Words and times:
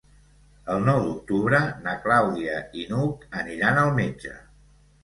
El 0.75 0.79
nou 0.87 1.01
d'octubre 1.03 1.59
na 1.85 1.95
Clàudia 2.07 2.57
i 2.85 2.89
n'Hug 2.91 3.31
aniran 3.45 3.83
al 3.85 3.97
metge. 4.03 4.37